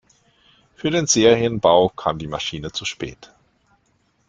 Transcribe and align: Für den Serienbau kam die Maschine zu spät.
Für 0.73 0.89
den 0.89 1.05
Serienbau 1.05 1.89
kam 1.89 2.17
die 2.17 2.25
Maschine 2.25 2.71
zu 2.71 2.85
spät. 2.85 3.31